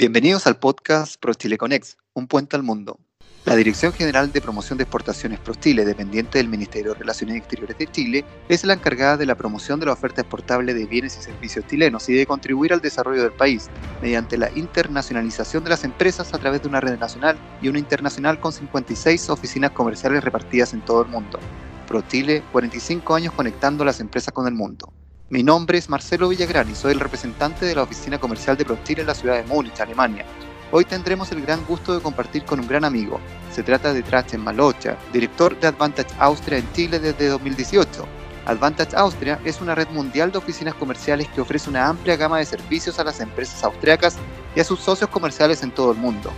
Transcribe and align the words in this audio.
Bienvenidos 0.00 0.46
al 0.46 0.60
podcast 0.60 1.20
ProChile 1.20 1.58
Conex, 1.58 1.96
un 2.14 2.28
puente 2.28 2.54
al 2.54 2.62
mundo. 2.62 3.00
La 3.44 3.56
Dirección 3.56 3.92
General 3.92 4.30
de 4.30 4.40
Promoción 4.40 4.78
de 4.78 4.84
Exportaciones 4.84 5.40
ProChile, 5.40 5.84
dependiente 5.84 6.38
del 6.38 6.46
Ministerio 6.46 6.92
de 6.92 7.00
Relaciones 7.00 7.38
Exteriores 7.38 7.76
de 7.78 7.90
Chile, 7.90 8.24
es 8.48 8.62
la 8.62 8.74
encargada 8.74 9.16
de 9.16 9.26
la 9.26 9.34
promoción 9.34 9.80
de 9.80 9.86
la 9.86 9.94
oferta 9.94 10.20
exportable 10.20 10.72
de 10.72 10.86
bienes 10.86 11.18
y 11.18 11.22
servicios 11.22 11.66
chilenos 11.66 12.08
y 12.08 12.12
de 12.12 12.26
contribuir 12.26 12.72
al 12.72 12.80
desarrollo 12.80 13.24
del 13.24 13.32
país 13.32 13.70
mediante 14.00 14.38
la 14.38 14.52
internacionalización 14.56 15.64
de 15.64 15.70
las 15.70 15.82
empresas 15.82 16.32
a 16.32 16.38
través 16.38 16.62
de 16.62 16.68
una 16.68 16.80
red 16.80 16.96
nacional 16.96 17.36
y 17.60 17.66
una 17.66 17.80
internacional 17.80 18.38
con 18.38 18.52
56 18.52 19.30
oficinas 19.30 19.72
comerciales 19.72 20.22
repartidas 20.22 20.74
en 20.74 20.84
todo 20.84 21.02
el 21.02 21.08
mundo. 21.08 21.40
ProChile, 21.88 22.44
45 22.52 23.16
años 23.16 23.34
conectando 23.34 23.84
las 23.84 23.98
empresas 23.98 24.32
con 24.32 24.46
el 24.46 24.54
mundo. 24.54 24.92
Mi 25.30 25.42
nombre 25.42 25.76
es 25.76 25.90
Marcelo 25.90 26.30
Villagrán 26.30 26.70
y 26.70 26.74
soy 26.74 26.92
el 26.92 27.00
representante 27.00 27.66
de 27.66 27.74
la 27.74 27.82
oficina 27.82 28.18
comercial 28.18 28.56
de 28.56 28.64
ProStile 28.64 29.02
en 29.02 29.08
la 29.08 29.14
ciudad 29.14 29.36
de 29.36 29.42
Múnich, 29.42 29.78
Alemania. 29.78 30.24
Hoy 30.72 30.86
tendremos 30.86 31.30
el 31.32 31.42
gran 31.42 31.62
gusto 31.66 31.94
de 31.94 32.00
compartir 32.00 32.46
con 32.46 32.60
un 32.60 32.66
gran 32.66 32.82
amigo. 32.82 33.20
Se 33.52 33.62
trata 33.62 33.92
de 33.92 34.02
Trachen 34.02 34.42
Malocha, 34.42 34.96
director 35.12 35.60
de 35.60 35.66
Advantage 35.66 36.14
Austria 36.18 36.56
en 36.56 36.72
Chile 36.72 36.98
desde 36.98 37.26
2018. 37.26 38.06
Advantage 38.46 38.96
Austria 38.96 39.38
es 39.44 39.60
una 39.60 39.74
red 39.74 39.88
mundial 39.90 40.32
de 40.32 40.38
oficinas 40.38 40.72
comerciales 40.72 41.28
que 41.28 41.42
ofrece 41.42 41.68
una 41.68 41.88
amplia 41.88 42.16
gama 42.16 42.38
de 42.38 42.46
servicios 42.46 42.98
a 42.98 43.04
las 43.04 43.20
empresas 43.20 43.62
austriacas 43.62 44.16
y 44.56 44.60
a 44.60 44.64
sus 44.64 44.80
socios 44.80 45.10
comerciales 45.10 45.62
en 45.62 45.72
todo 45.72 45.92
el 45.92 45.98
mundo. 45.98 46.32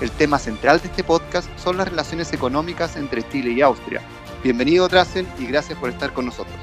El 0.00 0.10
tema 0.10 0.40
central 0.40 0.80
de 0.80 0.88
este 0.88 1.04
podcast 1.04 1.48
son 1.60 1.76
las 1.76 1.86
relaciones 1.86 2.32
económicas 2.32 2.96
entre 2.96 3.22
Chile 3.30 3.52
y 3.52 3.62
Austria. 3.62 4.02
Bienvenido 4.42 4.88
Trachen 4.88 5.28
y 5.38 5.46
gracias 5.46 5.78
por 5.78 5.90
estar 5.90 6.12
con 6.12 6.26
nosotros. 6.26 6.56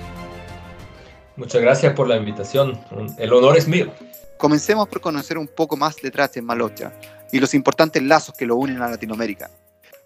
Muchas 1.40 1.62
gracias 1.62 1.94
por 1.94 2.10
la 2.10 2.18
invitación. 2.18 2.78
El 3.18 3.32
honor 3.32 3.58
es 3.58 3.66
mío. 3.66 3.94
Comencemos 4.36 4.90
por 4.90 5.00
conocer 5.00 5.38
un 5.38 5.48
poco 5.48 5.78
más 5.78 5.96
de 5.96 6.10
Drachen 6.10 6.44
Malocha 6.44 6.92
y 7.32 7.40
los 7.40 7.54
importantes 7.54 8.04
lazos 8.04 8.36
que 8.36 8.46
lo 8.46 8.58
unen 8.58 8.82
a 8.82 8.90
Latinoamérica. 8.90 9.50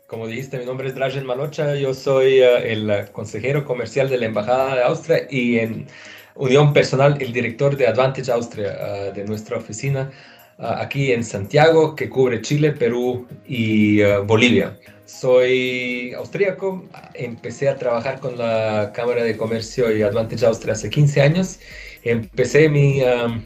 Como 0.06 0.28
dijiste, 0.28 0.59
mi 0.59 0.66
nombre 0.66 0.90
es 0.90 0.94
Drachen 0.94 1.25
Malocha, 1.25 1.75
yo 1.75 1.95
soy 1.95 2.42
eh, 2.42 2.72
el 2.72 3.09
consejero 3.12 3.66
comercial 3.66 4.09
de 4.09 4.20
la 4.20 4.28
Embajada 4.28 4.75
de 4.75 4.84
Austria 4.84 5.28
y 5.28 5.58
en 5.58 5.88
unión 6.36 6.72
personal 6.72 7.17
el 7.20 7.34
director 7.34 7.75
de 7.78 7.88
Advantage 7.88 8.31
Austria 8.31 8.78
eh, 8.80 9.12
de 9.16 9.23
nuestra 9.25 9.58
oficina 9.58 10.12
eh, 10.59 10.66
aquí 10.68 11.14
en 11.14 11.23
Santiago, 11.23 11.95
que 11.95 12.09
cubre 12.09 12.44
Chile, 12.44 12.73
Perú 12.73 13.28
y 13.47 14.03
Bolivia. 14.28 14.78
Soy 15.06 16.14
austríaco, 16.14 16.88
empecé 17.14 17.68
a 17.68 17.76
trabajar 17.76 18.20
con 18.20 18.38
la 18.38 18.92
Cámara 18.94 19.23
de 19.23 19.36
Comercio 19.36 19.96
y 19.96 20.02
Advantage 20.02 20.46
Austria 20.46 20.73
hace 20.73 20.90
15 20.90 21.22
años. 21.22 21.59
Empecé 22.04 22.70
mi 22.70 23.02
um, 23.04 23.44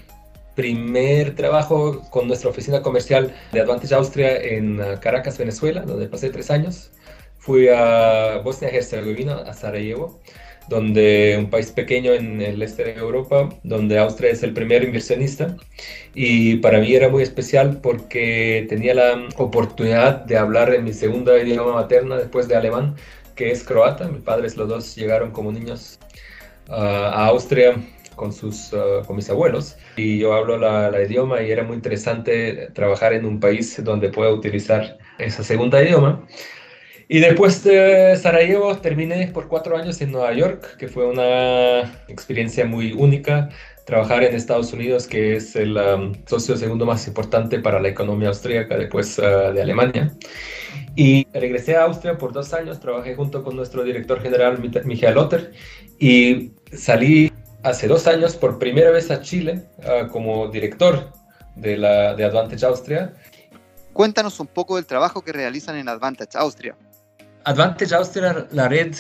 primer 0.56 1.36
trabajo 1.36 2.02
con 2.12 2.28
nuestra 2.28 2.52
oficina 2.52 2.82
comercial 2.82 3.34
de 3.52 3.62
Advantage 3.62 3.96
Austria 3.96 4.38
en 4.38 4.80
uh, 4.80 5.00
Caracas, 5.02 5.38
Venezuela, 5.40 5.82
donde 5.82 6.08
pasé 6.08 6.30
tres 6.30 6.52
años. 6.52 6.92
Fui 7.40 7.68
a 7.70 8.40
Bosnia-Herzegovina, 8.44 9.38
a 9.38 9.54
Sarajevo 9.54 10.20
donde 10.70 11.36
un 11.40 11.50
país 11.50 11.72
pequeño 11.72 12.14
en 12.14 12.42
el 12.42 12.62
este 12.62 12.84
de 12.84 12.94
Europa, 12.94 13.50
donde 13.64 13.98
Austria 14.00 14.32
es 14.32 14.44
el 14.44 14.54
primer 14.54 14.84
inversionista. 14.84 15.56
Y 16.14 16.58
para 16.58 16.80
mí 16.80 16.94
era 16.94 17.10
muy 17.10 17.24
especial 17.24 17.80
porque 17.82 18.66
tenía 18.70 18.94
la 18.94 19.28
oportunidad 19.38 20.26
de 20.26 20.38
hablar 20.38 20.74
en 20.74 20.84
mi 20.84 20.94
segunda 20.94 21.38
idioma 21.38 21.74
materna 21.74 22.18
después 22.18 22.48
de 22.48 22.56
alemán, 22.56 22.96
que 23.36 23.52
es 23.52 23.64
croata. 23.64 24.08
Mis 24.08 24.22
padres 24.22 24.58
los 24.58 24.68
dos 24.68 24.96
llegaron 24.96 25.32
como 25.32 25.52
niños 25.52 26.00
ah, 26.70 27.12
a 27.14 27.28
Austria 27.28 27.76
con, 28.16 28.34
sus, 28.34 28.74
ah, 28.74 29.04
con 29.06 29.16
mis 29.16 29.30
abuelos 29.30 29.78
y 29.96 30.20
yo 30.20 30.34
hablo 30.34 30.58
la, 30.58 30.92
la, 30.92 31.04
idioma 31.04 31.42
y 31.42 31.52
era 31.52 31.64
muy 31.64 31.76
interesante 31.76 32.70
trabajar 32.74 33.14
en 33.14 33.26
un 33.26 33.40
país 33.40 33.82
donde 33.84 34.10
pueda 34.10 34.32
utilizar 34.32 34.98
esa 35.20 35.44
segunda 35.44 35.82
idioma. 35.84 36.26
Y 37.10 37.20
después 37.20 37.64
de 37.64 38.18
Sarajevo 38.18 38.78
terminé 38.78 39.28
por 39.28 39.48
cuatro 39.48 39.78
años 39.78 40.02
en 40.02 40.12
Nueva 40.12 40.34
York, 40.34 40.76
que 40.78 40.90
fue 40.90 41.08
una 41.08 41.82
experiencia 42.10 42.66
muy 42.66 42.92
única. 42.92 43.50
Trabajar 43.86 44.24
en 44.24 44.36
Estados 44.36 44.74
Unidos, 44.74 45.08
que 45.08 45.38
es 45.38 45.56
el 45.56 45.78
um, 45.78 46.14
socio 46.26 46.58
segundo 46.58 46.86
más 46.86 47.08
importante 47.08 47.60
para 47.60 47.80
la 47.80 47.88
economía 47.88 48.28
austríaca 48.28 48.78
después 48.78 49.18
uh, 49.20 49.54
de 49.54 49.62
Alemania. 49.62 50.12
Y 50.98 51.26
regresé 51.34 51.78
a 51.78 51.84
Austria 51.84 52.18
por 52.18 52.34
dos 52.34 52.54
años, 52.54 52.82
trabajé 52.82 53.16
junto 53.16 53.42
con 53.42 53.56
nuestro 53.56 53.86
director 53.86 54.22
general, 54.22 54.60
Michael 54.60 55.16
Lotter, 55.16 55.54
y 56.00 56.52
salí 56.74 57.32
hace 57.64 57.88
dos 57.88 58.08
años 58.08 58.36
por 58.36 58.60
primera 58.60 58.92
vez 58.92 59.10
a 59.10 59.22
Chile 59.22 59.62
uh, 59.78 60.10
como 60.10 60.50
director 60.50 61.14
de, 61.56 61.78
la, 61.78 62.14
de 62.16 62.26
Advantage 62.26 62.66
Austria. 62.66 63.14
Cuéntanos 63.94 64.42
un 64.42 64.48
poco 64.48 64.76
del 64.76 64.86
trabajo 64.86 65.22
que 65.22 65.32
realizan 65.32 65.78
en 65.78 65.88
Advantage 65.88 66.38
Austria. 66.38 66.76
Advantage 67.48 67.96
Austria, 67.96 68.46
la 68.52 68.68
red 68.68 68.94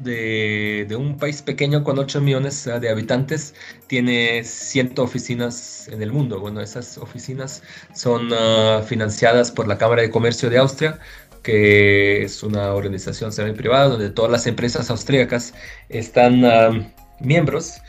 de, 0.00 0.84
de, 0.86 0.94
un 0.94 1.16
país 1.16 1.40
pequeño 1.40 1.82
con 1.82 1.98
8 1.98 2.20
millones 2.20 2.62
de 2.66 2.90
habitantes, 2.90 3.54
tiene 3.86 4.44
100 4.44 4.98
oficinas 4.98 5.88
en 5.88 6.02
el 6.02 6.12
mundo. 6.12 6.38
Bueno, 6.38 6.60
esas 6.60 6.98
oficinas 6.98 7.62
son 7.94 8.30
uh, 8.30 8.82
financiadas 8.82 9.50
por 9.50 9.66
la 9.66 9.78
Cámara 9.78 10.02
de 10.02 10.10
Comercio 10.10 10.50
de 10.50 10.58
Austria, 10.58 10.98
que 11.42 12.22
es 12.22 12.42
una 12.42 12.74
organización 12.74 13.32
semi-privada 13.32 13.88
donde 13.88 14.10
todas 14.10 14.30
las 14.30 14.46
empresas 14.46 14.90
austríacas 14.90 15.54
están 15.88 16.44
uh, 16.44 16.86
miembros 17.20 17.80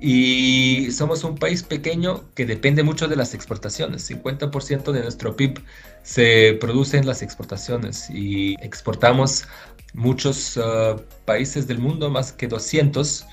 y 0.00 0.90
somos 0.90 1.22
un 1.22 1.36
país 1.36 1.62
pequeño 1.62 2.24
que 2.34 2.44
depende 2.44 2.82
mucho 2.82 3.06
de 3.06 3.14
las 3.14 3.34
exportaciones. 3.34 4.10
50% 4.10 4.90
de 4.90 5.02
nuestro 5.02 5.36
PIB 5.36 5.60
se 6.04 6.56
produce 6.60 6.98
en 6.98 7.06
las 7.06 7.22
exportaciones 7.22 8.08
y 8.10 8.54
exportamos 8.60 9.48
muchos 9.94 10.56
uh, 10.56 11.00
países 11.24 11.66
del 11.66 11.78
mundo, 11.78 12.10
más 12.10 12.30
que 12.32 12.46
200 12.46 13.26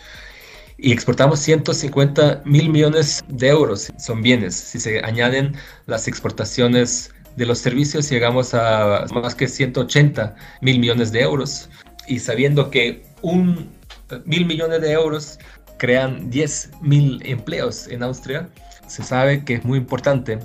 y 0.77 0.91
exportamos 0.91 1.39
150 1.41 2.41
mil 2.45 2.69
millones 2.69 3.23
de 3.27 3.49
euros, 3.49 3.91
son 3.99 4.21
bienes. 4.23 4.55
Si 4.55 4.79
se 4.79 4.99
añaden 5.05 5.53
las 5.85 6.07
exportaciones 6.07 7.13
de 7.35 7.45
los 7.45 7.59
servicios, 7.59 8.09
llegamos 8.09 8.53
a 8.55 9.05
más 9.13 9.35
que 9.35 9.47
180 9.47 10.35
mil 10.61 10.79
millones 10.79 11.11
de 11.11 11.21
euros. 11.21 11.69
Y 12.07 12.19
sabiendo 12.19 12.71
que 12.71 13.03
un 13.21 13.69
mil 14.25 14.45
millones 14.45 14.81
de 14.81 14.91
euros 14.91 15.37
crean 15.77 16.31
10.000 16.31 17.21
empleos 17.25 17.87
en 17.87 18.01
Austria, 18.01 18.49
se 18.87 19.03
sabe 19.03 19.43
que 19.45 19.55
es 19.55 19.63
muy 19.63 19.77
importante 19.77 20.39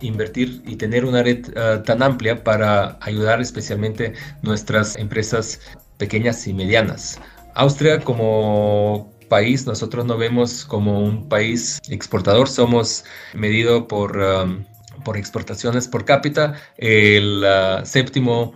invertir 0.00 0.62
y 0.66 0.76
tener 0.76 1.04
una 1.04 1.22
red 1.22 1.46
uh, 1.48 1.82
tan 1.82 2.02
amplia 2.02 2.42
para 2.42 2.98
ayudar 3.00 3.40
especialmente 3.40 4.14
nuestras 4.42 4.96
empresas 4.96 5.60
pequeñas 5.96 6.46
y 6.46 6.54
medianas. 6.54 7.20
Austria 7.54 8.00
como 8.00 9.12
país, 9.28 9.66
nosotros 9.66 10.06
no 10.06 10.16
vemos 10.16 10.64
como 10.64 11.00
un 11.02 11.28
país 11.28 11.80
exportador, 11.88 12.48
somos 12.48 13.04
medido 13.34 13.86
por, 13.86 14.16
um, 14.16 14.64
por 15.04 15.16
exportaciones 15.16 15.86
por 15.88 16.04
cápita, 16.04 16.54
el 16.78 17.44
uh, 17.44 17.84
séptimo 17.84 18.54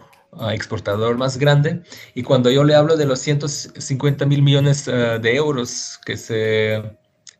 exportador 0.50 1.16
más 1.18 1.36
grande. 1.36 1.82
Y 2.14 2.22
cuando 2.22 2.50
yo 2.50 2.64
le 2.64 2.74
hablo 2.74 2.96
de 2.96 3.04
los 3.04 3.20
150 3.20 4.24
mil 4.26 4.42
millones 4.42 4.88
eh, 4.88 5.18
de 5.20 5.36
euros 5.36 6.00
que 6.04 6.16
se 6.16 6.82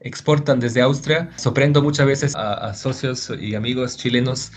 exportan 0.05 0.61
desde 0.61 0.81
Austria, 0.81 1.31
sorprendo 1.37 1.83
muchas 1.83 2.07
veces 2.07 2.35
a, 2.37 2.75
socios 2.75 3.33
y 3.41 3.55
amigos 3.55 3.97
chilenos 3.97 4.53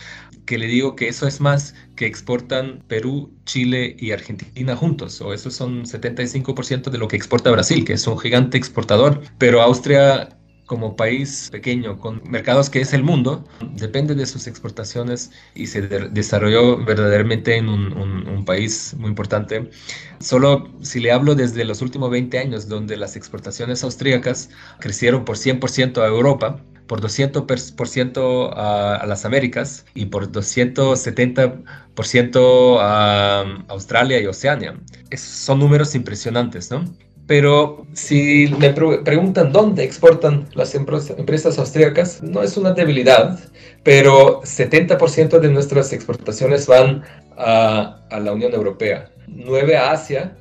que 0.45 0.57
le 0.57 0.67
digo 0.67 0.95
que 0.95 1.07
eso 1.07 1.27
es 1.27 1.41
más 1.41 1.73
que 1.95 2.05
exportan 2.05 2.83
Perú, 2.87 3.31
Chile 3.45 3.95
y 3.99 4.11
Argentina 4.11 4.75
juntos, 4.75 5.19
o 5.21 5.33
eso 5.33 5.49
son 5.49 5.85
75% 5.85 6.89
de 6.89 6.97
lo 6.97 7.07
que 7.07 7.15
exporta 7.15 7.51
Brasil, 7.51 7.83
que 7.83 7.93
es 7.93 8.05
un 8.05 8.17
gigante 8.19 8.57
exportador, 8.57 9.21
pero 9.37 9.61
Austria 9.61 10.29
como 10.65 10.95
país 10.95 11.49
pequeño 11.51 11.99
con 11.99 12.21
mercados 12.25 12.69
que 12.69 12.79
es 12.81 12.93
el 12.93 13.03
mundo, 13.03 13.43
depende 13.73 14.15
de 14.15 14.25
sus 14.25 14.47
exportaciones 14.47 15.31
y 15.53 15.67
se 15.67 15.81
desarrolló 15.81 16.83
verdaderamente 16.83 17.57
en 17.57 17.69
un, 17.69 18.25
país 18.45 18.93
muy 18.99 19.09
importante. 19.09 19.71
Solo 20.19 20.69
si 20.81 20.99
le 20.99 21.11
hablo 21.11 21.33
desde 21.33 21.65
los 21.65 21.81
últimos 21.81 22.11
20 22.11 22.37
años, 22.37 22.67
donde 22.67 22.95
las 22.95 23.15
exportaciones 23.15 23.83
austríacas 23.83 24.51
crecieron 24.79 25.25
por 25.25 25.37
100% 25.37 26.03
a 26.03 26.07
Europa, 26.07 26.61
por 26.85 27.01
200% 27.01 28.53
a, 28.55 28.97
a, 28.97 29.05
las 29.07 29.25
Américas 29.25 29.83
y 29.95 30.05
por 30.05 30.31
270% 30.31 32.77
a 32.79 33.63
Australia 33.69 34.21
y 34.21 34.27
Oceania. 34.27 34.79
son 35.17 35.57
números 35.57 35.95
impresionantes, 35.95 36.69
¿no? 36.69 36.85
Pero 37.27 37.87
si 37.93 38.53
me 38.59 38.71
preguntan 38.71 39.51
dónde 39.51 39.83
exportan 39.83 40.47
las 40.53 40.75
empresas 40.75 41.57
austríacas, 41.57 42.21
no 42.21 42.43
es 42.43 42.55
una 42.55 42.71
debilidad, 42.71 43.39
pero 43.83 44.41
70% 44.41 45.39
de 45.39 45.49
nuestras 45.49 45.91
exportaciones 45.91 46.67
van 46.67 47.03
a, 47.37 47.99
la 48.11 48.31
Unión 48.31 48.53
Europea, 48.53 49.09
9% 49.27 49.75
a 49.75 49.91
Asia 49.91 50.37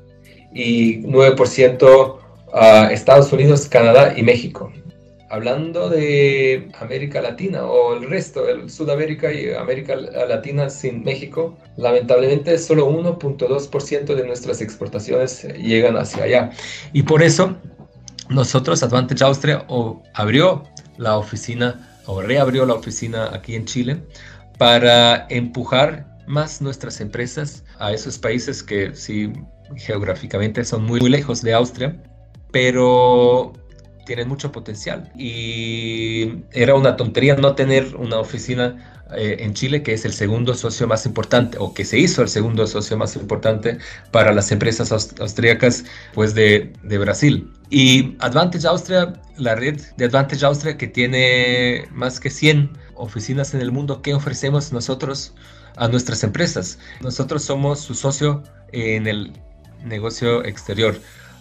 y 0.52 0.98
9% 1.02 2.18
a 2.52 2.92
Estados 2.92 3.32
Unidos, 3.32 3.66
Canadá 3.66 4.14
y 4.16 4.22
México. 4.22 4.70
Hablando 5.34 5.88
de 5.88 6.68
América 6.80 7.20
Latina 7.20 7.64
o 7.64 7.96
el 7.96 8.08
resto, 8.08 8.48
el 8.48 8.70
Sudamérica 8.70 9.32
y 9.32 9.52
América 9.52 9.96
Latina 9.96 10.70
sin 10.70 11.02
México, 11.02 11.58
lamentablemente 11.76 12.56
solo 12.58 12.88
1.2% 12.88 14.14
de 14.14 14.26
nuestras 14.26 14.60
exportaciones 14.60 15.42
llegan 15.54 15.96
hacia 15.96 16.22
allá. 16.22 16.50
Y 16.92 17.02
por 17.02 17.22
eso 17.22 17.56
nosotros, 18.28 18.82
Advantage 18.84 19.24
Austria, 19.24 19.64
o 19.68 20.02
abrió 20.14 20.62
la 20.98 21.18
oficina 21.18 21.90
o 22.06 22.22
reabrió 22.22 22.64
la 22.64 22.74
oficina 22.74 23.30
aquí 23.32 23.56
en 23.56 23.64
Chile 23.64 24.02
para 24.56 25.26
empujar 25.30 26.06
más 26.28 26.62
nuestras 26.62 27.00
empresas 27.00 27.64
a 27.80 27.92
esos 27.92 28.18
países 28.18 28.62
que 28.62 28.94
sí 28.94 29.32
geográficamente 29.76 30.64
son 30.64 30.84
muy, 30.84 31.00
muy 31.00 31.10
lejos 31.10 31.42
de 31.42 31.54
Austria, 31.54 31.96
pero 32.52 33.52
tienen 34.04 34.28
mucho 34.28 34.52
potencial. 34.52 35.10
Y 35.16 36.44
era 36.52 36.74
una 36.74 36.96
tontería 36.96 37.36
no 37.36 37.54
tener 37.54 37.96
una 37.96 38.18
oficina 38.18 38.94
eh, 39.16 39.36
en 39.40 39.54
Chile, 39.54 39.82
que 39.82 39.92
es 39.92 40.04
el 40.04 40.12
segundo 40.12 40.54
socio 40.54 40.86
más 40.86 41.06
importante, 41.06 41.58
o 41.60 41.74
que 41.74 41.84
se 41.84 41.98
hizo 41.98 42.22
el 42.22 42.28
segundo 42.28 42.66
socio 42.66 42.96
más 42.96 43.16
importante 43.16 43.78
para 44.10 44.32
las 44.32 44.50
empresas 44.50 44.92
austríacas 44.92 45.84
pues 46.14 46.34
de, 46.34 46.72
de 46.82 46.98
Brasil. 46.98 47.52
Y 47.70 48.16
Advantage 48.20 48.66
Austria, 48.66 49.12
la 49.36 49.54
red 49.54 49.80
de 49.96 50.04
Advantage 50.06 50.44
Austria, 50.44 50.76
que 50.76 50.86
tiene 50.86 51.86
más 51.92 52.20
que 52.20 52.30
100 52.30 52.70
oficinas 52.94 53.54
en 53.54 53.60
el 53.60 53.72
mundo, 53.72 54.02
¿qué 54.02 54.14
ofrecemos 54.14 54.72
nosotros 54.72 55.34
a 55.76 55.88
nuestras 55.88 56.22
empresas? 56.24 56.78
Nosotros 57.00 57.42
somos 57.44 57.80
su 57.80 57.94
socio 57.94 58.42
en 58.72 59.06
el 59.06 59.32
negocio 59.84 60.44
exterior. 60.44 60.98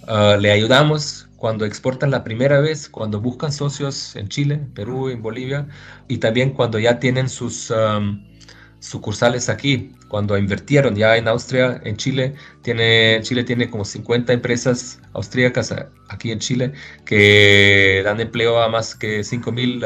Ah, 0.07 0.37
le 0.39 0.51
ayudamos 0.51 1.27
cuando 1.43 1.65
exportan 1.65 2.09
la 2.09 2.23
primera 2.23 2.61
vez, 2.61 2.87
cuando 2.87 3.19
buscan 3.19 3.51
socios 3.51 4.15
en 4.15 4.29
Chile, 4.29 4.61
Perú, 4.73 5.09
en 5.09 5.21
Bolivia, 5.21 5.67
y 6.07 6.19
también 6.19 6.51
cuando 6.51 6.79
ya 6.79 7.01
tienen 7.01 7.27
sus 7.27 7.69
sucursales 8.79 9.49
aquí, 9.49 9.91
cuando 10.07 10.37
invirtieron 10.37 10.95
ya 10.95 11.17
en 11.17 11.27
Austria, 11.27 11.81
en 11.83 11.97
Chile, 11.97 12.35
tiene, 12.61 13.19
Chile 13.23 13.43
tiene 13.43 13.69
como 13.69 13.83
50 13.83 14.31
empresas 14.31 15.01
austríacas 15.11 15.75
aquí 16.07 16.31
en 16.31 16.39
Chile 16.39 16.71
que 17.03 18.01
dan 18.05 18.21
empleo 18.21 18.61
a 18.61 18.69
más 18.69 18.95
que 18.95 19.25
5 19.25 19.51
mil 19.51 19.83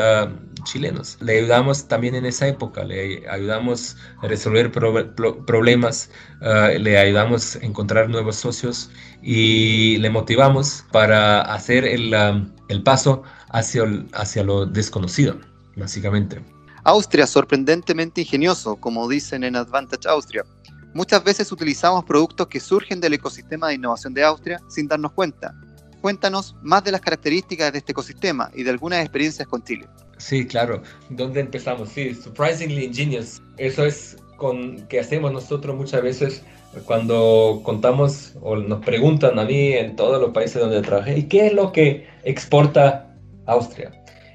chilenos. 0.67 1.17
Le 1.21 1.39
ayudamos 1.39 1.87
también 1.87 2.15
en 2.15 2.25
esa 2.25 2.47
época, 2.47 2.83
le 2.83 3.27
ayudamos 3.29 3.95
a 4.21 4.27
resolver 4.27 4.71
problemas, 4.71 6.09
ah, 6.41 6.69
le 6.77 6.97
ayudamos 6.97 7.55
a 7.55 7.65
encontrar 7.65 8.09
nuevos 8.09 8.35
socios 8.35 8.89
y 9.21 9.97
le 9.97 10.09
motivamos 10.09 10.85
para 10.91 11.41
hacer 11.41 11.85
el, 11.85 12.83
paso 12.83 13.23
hacia, 13.49 13.83
hacia 14.13 14.43
lo 14.43 14.65
desconocido, 14.65 15.39
básicamente. 15.75 16.41
Austria, 16.83 17.27
sorprendentemente 17.27 18.21
ingenioso, 18.21 18.77
como 18.77 19.09
dicen 19.09 19.43
en 19.43 19.55
Advantage 19.55 20.07
Austria. 20.07 20.45
Muchas 20.93 21.23
veces 21.23 21.51
utilizamos 21.51 22.05
productos 22.05 22.47
que 22.47 22.59
surgen 22.59 23.01
del 23.01 23.13
ecosistema 23.13 23.67
de 23.67 23.75
innovación 23.75 24.13
de 24.13 24.23
Austria 24.23 24.59
sin 24.69 24.87
darnos 24.87 25.11
cuenta. 25.11 25.53
Cuéntanos 26.01 26.55
más 26.61 26.83
de 26.83 26.91
las 26.91 27.01
características 27.01 27.71
de 27.71 27.79
este 27.79 27.91
ecosistema 27.91 28.49
y 28.55 28.63
de 28.63 28.69
algunas 28.69 29.01
experiencias 29.01 29.47
con 29.47 29.63
Chile. 29.63 29.87
Sí, 30.17 30.45
claro. 30.45 30.81
¿Dónde 31.09 31.41
empezamos? 31.41 31.89
Sí, 31.89 32.13
surprisingly 32.13 32.85
ingenious. 32.85 33.41
Eso 33.57 33.85
es 33.85 34.17
con 34.37 34.87
que 34.87 34.99
hacemos 34.99 35.31
nosotros 35.31 35.75
muchas 35.75 36.01
veces 36.03 36.43
cuando 36.85 37.61
contamos 37.63 38.33
o 38.41 38.55
nos 38.55 38.83
preguntan 38.85 39.39
a 39.39 39.45
mí 39.45 39.73
en 39.73 39.95
todos 39.95 40.21
los 40.21 40.31
países 40.31 40.61
donde 40.61 40.81
trabajé, 40.81 41.17
¿y 41.17 41.23
qué 41.23 41.47
es 41.47 41.53
lo 41.53 41.71
que 41.71 42.07
exporta 42.23 43.15
Austria? 43.45 43.91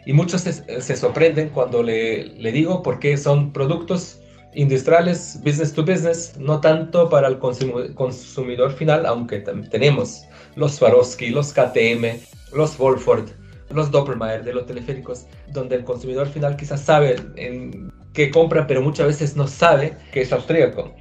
Y 0.06 0.12
muchos 0.12 0.40
se, 0.40 0.96
sorprenden 0.96 1.50
cuando 1.50 1.82
le, 1.82 2.24
le, 2.24 2.50
digo 2.50 2.82
porque 2.82 3.16
son 3.16 3.52
productos 3.52 4.18
industriales, 4.54 5.38
business 5.44 5.72
to 5.72 5.84
business, 5.84 6.36
no 6.38 6.60
tanto 6.60 7.08
para 7.08 7.28
el 7.28 7.38
consumidor 7.38 8.72
final, 8.72 9.06
aunque 9.06 9.38
tenemos 9.70 10.24
los 10.56 10.74
Swarovski, 10.74 11.30
los 11.30 11.52
KTM, 11.52 12.18
los 12.52 12.76
Wolford, 12.78 13.28
los 13.74 13.90
Doppelmayr 13.90 14.44
de 14.44 14.52
los 14.52 14.66
teleféricos, 14.66 15.26
donde 15.52 15.76
el 15.76 15.84
consumidor 15.84 16.28
final 16.28 16.56
quizás 16.56 16.80
sabe 16.80 17.16
en 17.36 17.92
qué 18.12 18.30
compra, 18.30 18.66
pero 18.66 18.82
muchas 18.82 19.06
veces 19.06 19.36
no 19.36 19.46
sabe 19.46 19.96
que 20.12 20.22
es 20.22 20.32
austríaco. 20.32 20.94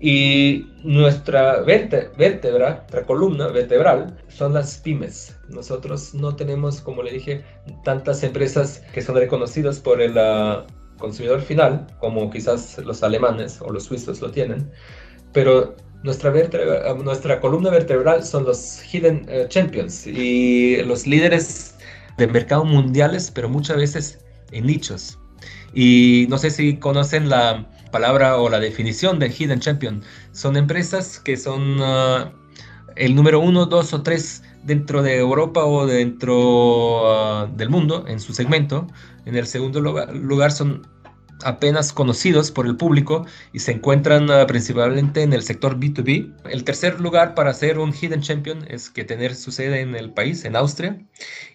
Y 0.00 0.66
nuestra 0.84 1.60
vértebra, 1.62 2.76
nuestra 2.76 3.04
columna 3.04 3.48
vertebral, 3.48 4.16
son 4.28 4.54
las 4.54 4.78
pymes. 4.78 5.36
Nosotros 5.48 6.14
no 6.14 6.36
tenemos, 6.36 6.80
como 6.80 7.02
le 7.02 7.12
dije, 7.12 7.44
tantas 7.84 8.22
empresas 8.22 8.82
que 8.92 9.02
son 9.02 9.16
reconocidas 9.16 9.80
por 9.80 10.00
el 10.00 10.16
ah, 10.16 10.66
consumidor 10.98 11.40
final, 11.40 11.86
como 11.98 12.30
quizás 12.30 12.78
los 12.78 13.02
alemanes 13.02 13.60
o 13.60 13.72
los 13.72 13.84
suizos 13.84 14.20
lo 14.20 14.30
tienen, 14.30 14.70
pero 15.32 15.74
nuestra, 16.04 16.32
ah, 16.32 16.94
nuestra 16.94 17.40
columna 17.40 17.70
vertebral 17.70 18.22
son 18.22 18.44
los 18.44 18.80
hidden 18.82 19.26
eh, 19.28 19.46
champions 19.48 20.06
y 20.06 20.76
los 20.82 21.06
líderes 21.06 21.77
de 22.18 22.26
mercado 22.26 22.64
mundiales, 22.64 23.30
pero 23.30 23.48
muchas 23.48 23.76
veces 23.76 24.18
en 24.52 24.66
nichos. 24.66 25.18
Y 25.72 26.26
no 26.28 26.38
sé 26.38 26.50
si 26.50 26.76
conocen 26.76 27.28
la 27.28 27.66
palabra 27.90 28.36
o 28.36 28.48
la 28.48 28.60
definición 28.60 29.18
de 29.18 29.30
Hidden 29.30 29.60
Champion. 29.60 30.02
Son 30.32 30.56
empresas 30.56 31.18
que 31.20 31.36
son 31.36 31.80
uh, 31.80 32.30
el 32.96 33.14
número 33.14 33.40
uno, 33.40 33.66
dos 33.66 33.92
o 33.94 34.02
tres 34.02 34.42
dentro 34.64 35.02
de 35.02 35.18
Europa 35.18 35.64
o 35.64 35.86
dentro 35.86 37.44
uh, 37.44 37.56
del 37.56 37.70
mundo 37.70 38.04
en 38.08 38.20
su 38.20 38.32
segmento. 38.34 38.86
En 39.24 39.36
el 39.36 39.46
segundo 39.46 39.80
lugar, 39.80 40.52
son 40.52 40.86
apenas 41.44 41.92
conocidos 41.92 42.50
por 42.50 42.66
el 42.66 42.76
público 42.76 43.26
y 43.52 43.60
se 43.60 43.72
encuentran 43.72 44.30
uh, 44.30 44.46
principalmente 44.46 45.22
en 45.22 45.32
el 45.32 45.42
sector 45.42 45.78
B2B. 45.78 46.34
El 46.50 46.64
tercer 46.64 47.00
lugar 47.00 47.34
para 47.34 47.54
ser 47.54 47.78
un 47.78 47.92
Hidden 47.92 48.22
Champion 48.22 48.64
es 48.68 48.90
que 48.90 49.04
tener 49.04 49.34
su 49.34 49.50
sede 49.52 49.80
en 49.80 49.94
el 49.94 50.12
país, 50.12 50.44
en 50.44 50.56
Austria. 50.56 50.98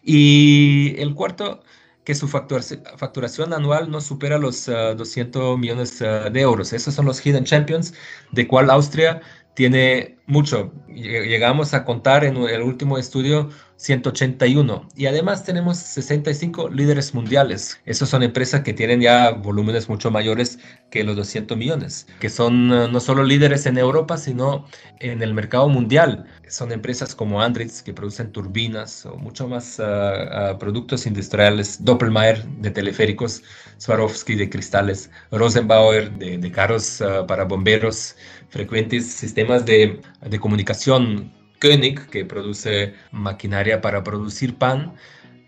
Y 0.01 0.95
el 0.97 1.13
cuarto 1.13 1.62
que 2.03 2.15
su 2.15 2.27
facturación 2.27 3.53
anual 3.53 3.89
no 3.89 4.01
supera 4.01 4.38
los 4.38 4.65
200 4.65 5.41
ah, 5.41 5.57
millones 5.57 6.01
ah, 6.01 6.30
de 6.30 6.41
euros. 6.41 6.74
Esos 6.74 6.94
son 6.94 7.06
los 7.06 7.25
Hidden 7.25 7.45
Champions, 7.45 7.94
de 8.31 8.47
cual 8.47 8.69
Austria 8.69 9.21
tiene 9.53 10.18
mucho. 10.25 10.74
Llegamos 10.88 11.74
a 11.74 11.85
contar 11.85 12.24
en 12.25 12.38
el 12.38 12.62
último 12.62 12.97
estudio 12.97 13.50
181 13.77 14.87
y 14.95 15.07
además 15.07 15.43
tenemos 15.43 15.77
65 15.77 16.69
líderes 16.69 17.13
mundiales. 17.13 17.79
Esas 17.85 18.09
son 18.09 18.23
empresas 18.23 18.61
que 18.61 18.73
tienen 18.73 19.01
ya 19.01 19.31
volúmenes 19.31 19.89
mucho 19.89 20.11
mayores 20.11 20.59
que 20.89 21.03
los 21.03 21.15
200 21.15 21.57
millones, 21.57 22.07
que 22.19 22.30
son 22.30 22.71
eh, 22.71 22.87
no 22.92 22.99
solo 22.99 23.23
líderes 23.23 23.65
en 23.65 23.77
Europa, 23.77 24.18
sino 24.18 24.65
en 24.99 25.21
el 25.21 25.33
mercado 25.33 25.68
mundial. 25.69 26.25
Son 26.47 26.71
empresas 26.71 27.15
como 27.15 27.42
Andritz 27.42 27.81
que 27.81 27.94
producen 27.94 28.31
turbinas 28.31 29.06
o 29.06 29.18
mucho 29.18 29.47
más 29.47 29.80
ah, 29.80 30.51
ah, 30.51 30.57
productos 30.59 31.06
industriales, 31.06 31.83
Doppelmayr 31.83 32.44
de 32.45 32.71
teleféricos, 32.71 33.44
Swarovski 33.77 34.35
de 34.35 34.49
cristales, 34.49 35.09
Rosenbauer 35.31 36.11
de, 36.11 36.51
carros 36.51 37.01
ah, 37.01 37.25
para 37.27 37.44
bomberos 37.44 38.15
frecuentes, 38.49 39.11
sistemas 39.11 39.65
de, 39.65 39.99
de 40.21 40.39
comunicación 40.39 41.43
König, 41.63 42.07
que 42.09 42.25
produce 42.25 42.93
maquinaria 43.11 43.79
para 43.79 44.03
producir 44.03 44.55
pan. 44.55 44.93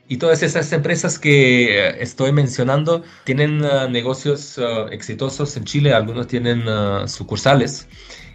Y 0.07 0.15
todas 0.17 0.43
esas 0.43 0.71
empresas 0.71 1.19
que 1.19 1.89
eh, 1.89 1.95
estoy 1.99 2.31
mencionando 2.31 3.03
tienen 3.25 3.61
eh, 3.65 3.89
negocios 3.89 4.57
eh, 4.57 4.63
exitosos 4.91 5.57
en 5.57 5.65
Chile, 5.65 5.93
algunos 5.93 6.27
tienen 6.27 6.63
sucursales 7.07 7.87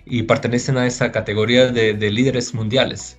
y 0.05 0.25
pertenecen 0.25 0.77
a 0.77 0.87
esa 0.87 1.11
categoría 1.11 1.69
de, 1.69 1.95
de, 1.95 2.11
líderes 2.11 2.53
mundiales. 2.53 3.19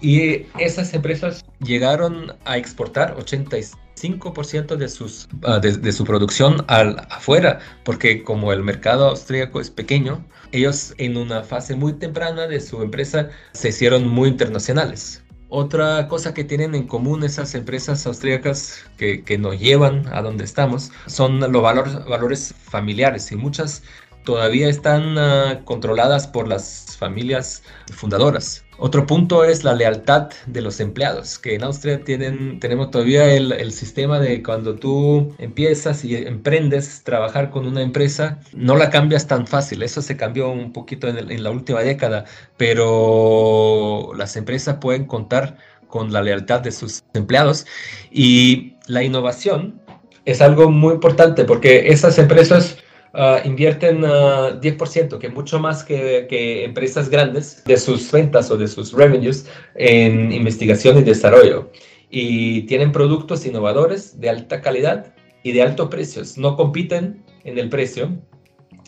Y 0.00 0.46
esas 0.58 0.92
empresas 0.94 1.44
llegaron 1.60 2.32
a 2.44 2.56
exportar 2.56 3.14
85 3.18 3.86
5% 3.96 4.76
de, 4.76 4.88
sus, 4.88 5.28
ah, 5.44 5.58
de, 5.58 5.92
su 5.92 6.04
producción 6.04 6.64
al, 6.68 6.98
afuera, 7.10 7.60
porque 7.84 8.22
como 8.22 8.52
el 8.52 8.62
mercado 8.62 9.08
austríaco 9.08 9.60
es 9.60 9.70
pequeño, 9.70 10.24
ellos 10.52 10.94
en 10.98 11.16
una 11.16 11.42
fase 11.42 11.74
muy 11.74 11.94
temprana 11.94 12.46
de 12.46 12.60
su 12.60 12.82
empresa 12.82 13.30
se 13.52 13.70
hicieron 13.70 14.06
muy 14.08 14.28
internacionales. 14.28 15.22
Otra 15.48 16.08
cosa 16.08 16.34
que 16.34 16.42
tienen 16.42 16.74
en 16.74 16.88
común 16.88 17.22
esas 17.22 17.54
empresas 17.54 18.04
austríacas 18.06 18.84
que, 18.96 19.22
que 19.22 19.38
nos 19.38 19.58
llevan 19.58 20.06
a 20.12 20.20
donde 20.20 20.44
estamos 20.44 20.90
son 21.06 21.40
los 21.40 21.62
valores, 21.62 22.04
valores 22.04 22.52
familiares 22.58 23.30
y 23.30 23.36
muchas 23.36 23.82
todavía 24.26 24.68
están 24.68 25.16
uh, 25.16 25.64
controladas 25.64 26.26
por 26.26 26.46
las 26.46 26.96
familias 26.98 27.62
fundadoras. 27.94 28.64
Otro 28.78 29.06
punto 29.06 29.42
es 29.44 29.64
la 29.64 29.72
lealtad 29.72 30.28
de 30.44 30.60
los 30.60 30.80
empleados, 30.80 31.38
que 31.38 31.54
en 31.54 31.64
Austria 31.64 32.04
tienen, 32.04 32.60
tenemos 32.60 32.90
todavía 32.90 33.32
el, 33.32 33.72
sistema 33.72 34.20
de 34.20 34.42
cuando 34.42 34.74
tú 34.74 35.34
empiezas 35.38 36.04
y 36.04 36.14
emprendes 36.14 37.02
trabajar 37.02 37.50
con 37.50 37.66
una 37.66 37.80
empresa, 37.80 38.38
no 38.52 38.76
la 38.76 38.90
cambias 38.90 39.26
tan 39.26 39.46
fácil. 39.46 39.82
Eso 39.82 40.02
se 40.02 40.18
cambió 40.18 40.50
un 40.50 40.74
poquito 40.74 41.08
en 41.08 41.42
la 41.42 41.50
última 41.50 41.80
década, 41.80 42.26
pero 42.58 44.12
las 44.14 44.36
empresas 44.36 44.76
pueden 44.78 45.06
contar 45.06 45.56
con 45.88 46.12
la 46.12 46.20
lealtad 46.20 46.60
de 46.60 46.72
sus 46.72 47.02
empleados. 47.14 47.64
Y 48.10 48.76
la 48.88 49.02
innovación 49.02 49.80
es 50.26 50.42
algo 50.42 50.70
muy 50.70 50.94
importante 50.94 51.44
porque 51.44 51.88
esas 51.88 52.18
empresas 52.18 52.76
uh, 53.16 53.46
invierten 53.46 54.02
10%, 54.02 55.12
uh, 55.12 55.18
que 55.18 55.28
mucho 55.28 55.58
más 55.58 55.82
que, 55.82 56.26
que, 56.28 56.64
empresas 56.64 57.08
grandes, 57.08 57.64
de 57.64 57.76
sus 57.76 58.10
ventas 58.12 58.50
o 58.50 58.56
de 58.56 58.68
sus 58.68 58.92
revenues 58.92 59.48
en 59.74 60.32
investigación 60.32 60.98
y 60.98 61.02
desarrollo. 61.02 61.70
Y 62.10 62.62
tienen 62.62 62.92
productos 62.92 63.46
innovadores 63.46 64.20
de 64.20 64.30
alta 64.30 64.60
calidad 64.60 65.14
y 65.42 65.52
de 65.52 65.62
altos 65.62 65.88
precios. 65.88 66.38
No 66.38 66.56
compiten 66.56 67.24
en 67.44 67.58
el 67.58 67.68
precio, 67.68 68.10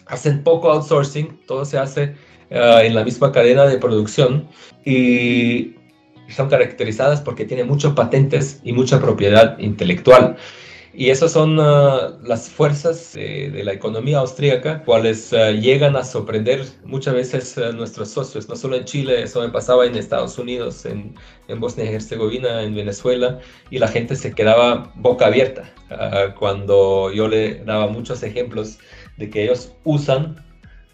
hacen 0.06 0.42
poco 0.42 0.70
outsourcing, 0.70 1.40
todo 1.46 1.64
se 1.64 1.78
hace 1.78 2.14
uh, 2.50 2.80
en 2.82 2.94
la 2.94 3.04
misma 3.04 3.32
cadena 3.32 3.66
de 3.66 3.78
producción 3.78 4.48
y 4.84 5.74
son 6.28 6.48
caracterizadas 6.48 7.20
porque 7.20 7.44
tienen 7.44 7.66
muchos 7.66 7.94
patentes 7.94 8.60
y 8.62 8.72
mucha 8.72 9.00
propiedad 9.00 9.58
intelectual. 9.58 10.36
Y 10.98 11.10
esas 11.10 11.30
son 11.30 11.60
uh, 11.60 12.18
las 12.24 12.48
fuerzas 12.48 13.12
de 13.12 13.62
la 13.62 13.72
economía 13.72 14.18
austríaca, 14.18 14.82
cuales 14.82 15.32
uh, 15.32 15.52
llegan 15.52 15.94
a 15.94 16.02
sorprender 16.02 16.64
muchas 16.82 17.14
veces 17.14 17.56
a 17.56 17.70
nuestros 17.70 18.08
socios, 18.10 18.48
no 18.48 18.56
solo 18.56 18.74
en 18.74 18.84
Chile, 18.84 19.22
eso 19.22 19.40
me 19.40 19.48
pasaba 19.48 19.86
en 19.86 19.94
Estados 19.94 20.36
Unidos, 20.38 20.84
en, 20.86 21.14
Bosnia 21.60 21.84
y 21.84 21.94
Herzegovina, 21.94 22.64
en 22.64 22.74
Venezuela, 22.74 23.38
y 23.70 23.78
la 23.78 23.86
gente 23.86 24.16
se 24.16 24.32
quedaba 24.32 24.92
boca 24.96 25.26
abierta 25.26 25.72
cuando 26.36 27.12
yo 27.12 27.28
le 27.28 27.62
daba 27.64 27.86
muchos 27.86 28.24
ejemplos 28.24 28.78
de 29.18 29.30
que 29.30 29.44
ellos 29.44 29.70
usan 29.84 30.44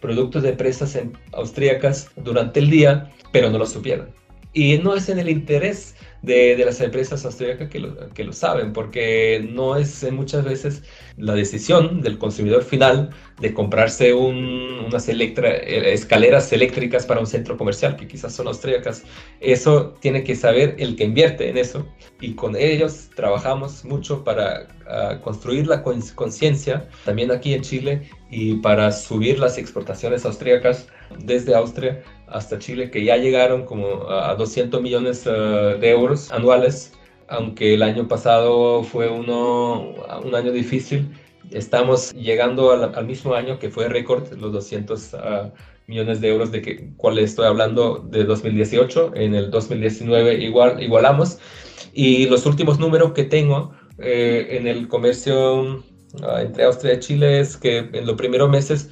productos 0.01 0.43
de 0.43 0.51
empresas 0.51 0.99
austríacas 1.33 2.11
durante 2.17 2.61
el 2.61 2.69
día, 2.69 3.11
pero 3.33 3.49
no 3.49 3.57
lo 3.57 3.65
supieron. 3.65 4.11
Y 4.53 4.77
no 4.79 4.95
es 4.95 5.09
en 5.09 5.19
el 5.19 5.31
interés 5.31 5.97
de, 6.25 6.63
las 6.65 6.81
empresas 6.81 7.25
austríacas 7.25 7.69
que 7.69 7.79
lo, 7.79 8.09
que 8.11 8.25
lo 8.25 8.33
saben, 8.33 8.73
porque 8.73 9.47
no 9.53 9.77
es 9.77 10.11
muchas 10.13 10.45
veces 10.45 10.83
la 11.17 11.35
decisión 11.35 12.01
del 12.01 12.19
consumidor 12.19 12.65
final 12.65 13.11
de 13.41 13.53
comprarse 13.53 14.15
unas 14.15 15.09
escaleras 15.09 16.53
eléctricas 16.53 17.07
para 17.07 17.21
un 17.21 17.27
centro 17.27 17.57
comercial, 17.57 17.97
que 17.97 18.07
quizás 18.07 18.35
son 18.35 18.49
austríacas. 18.49 19.05
Eso 19.41 19.95
tiene 20.01 20.25
que 20.25 20.35
saber 20.35 20.77
el 20.79 20.97
que 20.97 21.05
invierte 21.05 21.49
en 21.49 21.59
eso 21.59 21.87
y 22.21 22.35
con 22.35 22.57
ellos 22.57 23.11
trabajamos 23.15 23.85
mucho 23.85 24.25
para 24.25 24.69
ah, 24.89 25.21
construir 25.23 25.67
la 25.67 25.83
conciencia, 25.83 26.89
también 27.05 27.31
aquí 27.31 27.55
en 27.55 27.63
Chile, 27.63 28.09
y 28.31 28.57
para 28.57 28.91
subir 28.93 29.39
las 29.39 29.59
exportaciones 29.59 30.25
austríacas 30.25 30.89
desde 31.19 31.55
Austria 31.55 32.03
hasta 32.29 32.59
Chile, 32.59 32.91
que 32.91 33.05
ya 33.05 33.17
llegaron 33.17 33.65
como 33.65 34.11
a 34.11 34.35
200 34.35 34.81
millones 34.83 35.27
eh, 35.27 35.31
de 35.31 35.91
euros 35.91 36.33
anuales, 36.33 36.93
aunque 37.29 37.75
el 37.75 37.83
año 37.83 38.09
pasado 38.09 38.83
fue 38.83 39.09
uno, 39.09 39.95
un 40.25 40.35
año 40.35 40.53
difícil. 40.53 41.11
Estamos 41.51 42.13
llegando 42.13 42.73
al, 42.73 43.07
mismo 43.07 43.35
año 43.35 43.59
que 43.59 43.71
fue 43.71 43.89
récord, 43.89 44.33
los 44.39 44.53
200 44.53 45.15
ah, 45.15 45.53
millones 45.87 46.21
de 46.21 46.29
euros 46.29 46.51
de 46.53 46.63
que, 46.63 46.91
cuál 46.97 47.19
estoy 47.19 47.47
hablando 47.47 47.99
de 47.99 48.25
2018. 48.25 49.13
En 49.15 49.35
el 49.35 49.51
2019 49.51 50.35
igual, 50.35 50.83
igualamos. 50.83 51.39
Y 51.93 52.27
los 52.27 52.47
últimos 52.47 52.79
números 52.79 53.13
que 53.13 53.25
tengo 53.25 53.73
eh, 53.99 54.49
en 54.51 54.67
el 54.67 54.89
comercio 54.89 55.85
ah, 56.23 56.43
entre 56.43 56.65
Austria 56.65 56.95
y 56.95 57.01
Chile 57.01 57.41
es 57.41 57.57
que 57.57 57.79
en 57.79 58.07
los 58.07 58.17
primeros 58.17 58.51
meses 58.51 58.91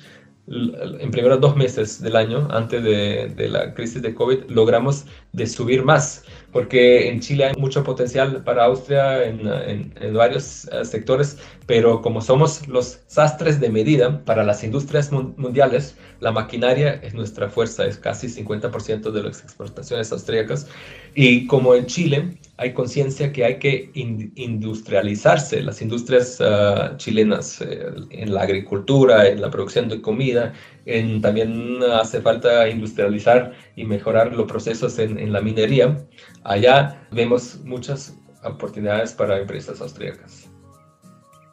en 0.52 1.11
primeros 1.11 1.40
dos 1.40 1.56
meses 1.56 2.02
del 2.02 2.14
año, 2.14 2.47
antes 2.50 2.82
de, 2.82 3.32
de, 3.35 3.49
la 3.49 3.73
crisis 3.73 4.02
de 4.02 4.14
COVID, 4.14 4.50
logramos 4.50 5.06
de 5.32 5.47
subir 5.47 5.82
más, 5.82 6.25
porque 6.52 7.09
en 7.09 7.21
Chile 7.21 7.47
hay 7.47 7.54
mucho 7.56 7.82
potencial 7.82 8.44
para 8.44 8.66
Austria 8.66 9.25
en, 9.25 9.47
en, 9.49 9.94
en 9.99 10.14
varios 10.14 10.66
eh, 10.66 10.85
sectores, 10.85 11.38
pero 11.66 12.02
como 12.02 12.21
somos 12.21 12.68
los 12.68 13.00
sastres 13.06 13.61
de 13.61 13.71
medida 13.71 14.23
para 14.26 14.44
las 14.44 14.62
industrias 14.62 15.11
mundiales, 15.11 15.97
la 16.21 16.32
maquinaria 16.32 17.00
es 17.02 17.14
nuestra 17.14 17.49
fuerza, 17.49 17.87
es 17.87 17.97
casi 17.97 18.26
50% 18.26 19.11
de 19.11 19.23
las 19.23 19.42
exportaciones 19.42 20.12
austríacas, 20.12 20.66
y 21.14 21.47
como 21.47 21.75
en 21.75 21.87
Chile 21.87 22.37
hay 22.62 22.73
conciencia 22.75 23.33
que 23.33 23.45
hay 23.45 23.59
que 23.59 23.90
industrializarse, 23.95 25.62
las 25.62 25.83
industrias 25.83 26.38
uh, 26.40 26.97
chilenas 26.97 27.61
eh, 27.61 27.87
en 28.11 28.33
la 28.33 28.42
agricultura, 28.42 29.26
en 29.26 29.40
la 29.40 29.50
producción 29.50 29.88
de 29.88 30.00
comida, 30.00 30.52
en, 30.87 31.21
también 31.21 31.81
hace 31.83 32.21
falta 32.21 32.69
industrializar 32.69 33.52
y 33.75 33.85
mejorar 33.85 34.33
los 34.33 34.47
procesos 34.47 35.00
en, 35.00 35.19
en 35.19 35.33
la 35.33 35.40
minería. 35.40 36.07
Allá 36.45 37.04
vemos 37.11 37.59
muchas 37.64 38.14
oportunidades 38.45 39.12
para 39.12 39.40
empresas 39.40 39.81
austríacas. 39.81 40.49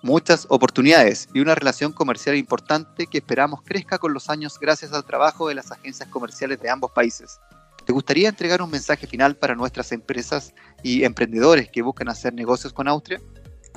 Muchas 0.03 0.45
oportunidades 0.49 1.27
y 1.33 1.39
una 1.39 1.55
relación 1.55 1.91
comercial 1.91 2.35
importante 2.35 3.07
que 3.07 3.17
esperamos 3.17 3.61
crezca 3.63 3.97
con 3.97 4.13
los 4.13 4.29
años 4.29 4.59
gracias 4.59 4.93
al 4.93 5.03
trabajo 5.03 5.47
de 5.47 5.55
las 5.55 5.71
agencias 5.71 6.07
comerciales 6.09 6.61
de 6.61 6.69
ambos 6.69 6.91
países. 6.91 7.39
¿Te 7.89 7.93
gustaría 7.93 8.29
entregar 8.29 8.61
un 8.61 8.69
mensaje 8.69 9.07
final 9.07 9.35
para 9.35 9.55
nuestras 9.55 9.91
empresas 9.91 10.53
y 10.83 11.05
emprendedores 11.05 11.69
que 11.69 11.81
buscan 11.81 12.07
hacer 12.07 12.35
negocios 12.35 12.71
con 12.71 12.87
Austria? 12.87 13.19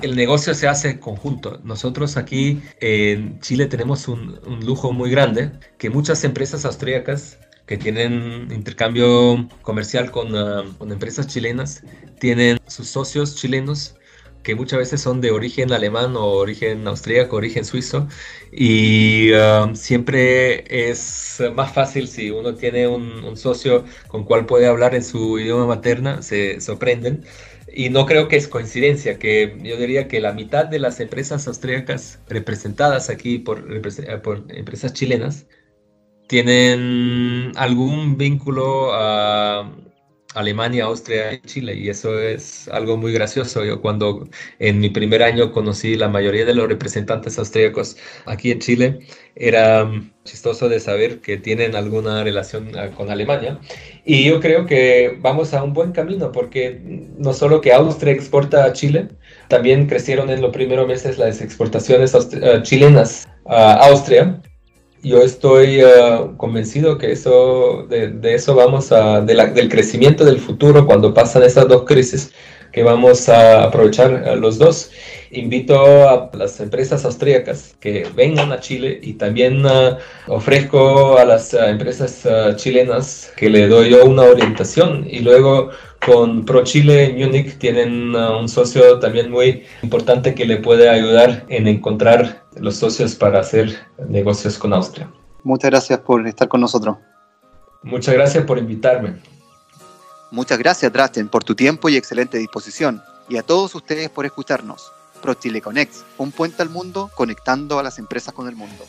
El 0.03 0.15
negocio 0.15 0.53
se 0.53 0.67
hace 0.67 0.91
en 0.91 0.97
conjunto. 0.99 1.59
Nosotros 1.63 2.15
aquí 2.15 2.61
en 2.79 3.39
Chile 3.39 3.65
tenemos 3.65 4.07
un, 4.07 4.39
lujo 4.63 4.93
muy 4.93 5.09
grande 5.09 5.51
que 5.79 5.89
muchas 5.89 6.23
empresas 6.25 6.63
austríacas 6.63 7.39
que 7.65 7.75
tienen 7.75 8.49
intercambio 8.51 9.49
comercial 9.63 10.11
con, 10.11 10.35
ah, 10.35 10.63
con 10.77 10.91
empresas 10.91 11.25
chilenas 11.25 11.81
tienen 12.19 12.59
sus 12.67 12.89
socios 12.89 13.35
chilenos 13.35 13.95
que 14.43 14.55
muchas 14.55 14.79
veces 14.79 15.01
son 15.01 15.21
de 15.21 15.31
origen 15.31 15.71
alemán 15.71 16.15
o 16.15 16.25
origen 16.25 16.87
austríaco, 16.87 17.37
origen 17.37 17.65
suizo, 17.65 18.07
y 18.51 19.31
um, 19.33 19.75
siempre 19.75 20.89
es 20.89 21.41
más 21.55 21.73
fácil 21.73 22.07
si 22.07 22.29
uno 22.31 22.55
tiene 22.55 22.87
un, 22.87 23.35
socio 23.37 23.85
con 24.07 24.25
cual 24.25 24.45
puede 24.45 24.67
hablar 24.67 24.95
en 24.95 25.03
su 25.03 25.39
idioma 25.39 25.65
materna, 25.65 26.21
se 26.21 26.61
sorprenden. 26.61 27.25
Y 27.75 27.89
no 27.89 28.05
creo 28.05 28.27
que 28.27 28.35
es 28.35 28.47
coincidencia, 28.47 29.17
que 29.17 29.57
yo 29.63 29.77
diría 29.77 30.07
que 30.07 30.21
la 30.21 30.33
mitad 30.33 30.65
de 30.65 30.79
las 30.79 30.99
empresas 30.99 31.47
austríacas 31.47 32.19
representadas 32.27 33.09
aquí 33.09 33.39
por, 33.39 33.65
por 34.21 34.43
empresas 34.49 34.93
chilenas 34.93 35.47
tienen 36.27 37.51
algún 37.55 38.17
vínculo 38.17 38.93
a 38.93 39.71
Alemania, 40.33 40.85
Austria 40.85 41.33
y 41.33 41.39
Chile. 41.41 41.75
Y 41.75 41.89
eso 41.89 42.19
es 42.19 42.67
algo 42.69 42.97
muy 42.97 43.13
gracioso. 43.13 43.63
Yo 43.63 43.81
cuando 43.81 44.27
en 44.59 44.79
mi 44.79 44.89
primer 44.89 45.23
año 45.23 45.51
conocí 45.51 45.95
la 45.95 46.09
mayoría 46.09 46.45
de 46.45 46.53
los 46.53 46.67
representantes 46.67 47.37
austríacos 47.39 47.97
aquí 48.25 48.51
en 48.51 48.59
Chile, 48.59 48.99
era 49.35 49.89
chistoso 50.23 50.69
de 50.69 50.79
saber 50.79 51.19
que 51.19 51.37
tienen 51.37 51.75
alguna 51.75 52.23
relación 52.23 52.71
ah, 52.77 52.89
con 52.95 53.09
Alemania. 53.09 53.59
Y 54.05 54.25
yo 54.25 54.39
creo 54.39 54.65
que 54.65 55.17
vamos 55.21 55.53
a 55.53 55.63
un 55.63 55.73
buen 55.73 55.91
camino 55.91 56.31
porque 56.31 56.79
no 57.17 57.33
solo 57.33 57.61
que 57.61 57.73
Austria 57.73 58.13
exporta 58.13 58.65
a 58.65 58.73
Chile, 58.73 59.09
también 59.49 59.87
crecieron 59.87 60.29
en 60.29 60.41
los 60.41 60.51
primeros 60.51 60.87
meses 60.87 61.17
las 61.17 61.41
exportaciones 61.41 62.15
ah, 62.15 62.61
chilenas 62.63 63.27
a 63.45 63.87
Austria 63.87 64.41
yo 65.03 65.21
estoy 65.21 65.81
eh, 65.81 65.85
convencido 66.37 66.97
que 66.97 67.11
eso, 67.11 67.85
de, 67.89 68.17
eso 68.33 68.55
vamos 68.55 68.91
a, 68.91 69.21
del 69.21 69.69
crecimiento 69.69 70.23
del 70.23 70.39
futuro 70.39 70.85
cuando 70.85 71.13
pasan 71.13 71.43
estas 71.43 71.67
dos 71.67 71.83
crisis, 71.83 72.31
que 72.71 72.83
vamos 72.83 73.27
a 73.29 73.65
aprovechar 73.65 74.23
eh, 74.25 74.35
los 74.37 74.57
dos. 74.57 74.91
Invito 75.31 75.75
a 76.09 76.29
las 76.33 76.59
empresas 76.59 77.03
austríacas 77.05 77.75
que 77.79 78.07
vengan 78.15 78.51
a 78.51 78.59
Chile 78.59 78.99
y 79.01 79.13
también 79.13 79.65
uh, 79.65 79.97
ofrezco 80.27 81.17
a 81.17 81.25
las 81.25 81.53
uh, 81.53 81.63
empresas 81.63 82.23
uh, 82.25 82.55
chilenas 82.55 83.33
que 83.35 83.49
le 83.49 83.67
doy 83.67 83.89
yo 83.89 84.05
una 84.05 84.23
orientación 84.23 85.07
y 85.09 85.19
luego 85.19 85.71
con 86.05 86.45
ProChile 86.45 87.05
en 87.05 87.17
Munich 87.17 87.57
tienen 87.57 88.15
un 88.15 88.49
socio 88.49 88.99
también 88.99 89.31
muy 89.31 89.63
importante 89.81 90.35
que 90.35 90.45
le 90.45 90.57
puede 90.57 90.89
ayudar 90.89 91.45
en 91.49 91.67
encontrar 91.67 92.43
los 92.55 92.75
socios 92.75 93.15
para 93.15 93.39
hacer 93.39 93.77
negocios 94.09 94.57
con 94.57 94.73
Austria. 94.73 95.09
Muchas 95.43 95.71
gracias 95.71 95.99
por 95.99 96.25
estar 96.27 96.47
con 96.47 96.61
nosotros. 96.61 96.97
Muchas 97.83 98.13
gracias 98.13 98.45
por 98.45 98.57
invitarme. 98.57 99.21
Muchas 100.31 100.57
gracias, 100.57 100.91
Drasten, 100.91 101.27
por 101.27 101.43
tu 101.43 101.53
tiempo 101.53 101.89
y 101.89 101.97
excelente 101.97 102.37
disposición. 102.37 103.01
Y 103.29 103.37
a 103.37 103.43
todos 103.43 103.75
ustedes 103.75 104.09
por 104.09 104.25
escucharnos. 104.25 104.91
ProChile 105.21 105.61
Connect, 105.61 105.93
un 106.17 106.31
puente 106.31 106.61
al 106.61 106.69
mundo 106.69 107.09
conectando 107.15 107.79
a 107.79 107.83
las 107.83 107.99
empresas 107.99 108.33
con 108.33 108.47
el 108.47 108.55
mundo. 108.55 108.83